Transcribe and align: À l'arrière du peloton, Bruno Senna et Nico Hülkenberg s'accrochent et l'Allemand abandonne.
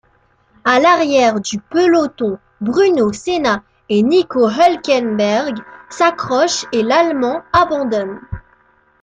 À 0.65 0.79
l'arrière 0.79 1.39
du 1.39 1.59
peloton, 1.59 2.39
Bruno 2.59 3.13
Senna 3.13 3.61
et 3.87 4.01
Nico 4.01 4.49
Hülkenberg 4.49 5.59
s'accrochent 5.91 6.65
et 6.71 6.81
l'Allemand 6.81 7.43
abandonne. 7.53 8.19